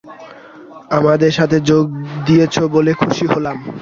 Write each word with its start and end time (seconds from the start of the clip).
আমাদের 0.91 1.31
সাথে 1.37 1.57
যোগ 1.69 1.85
দিয়েছ 2.27 2.55
বলে 2.75 2.91
খুশি 3.01 3.25
হলাম। 3.33 3.57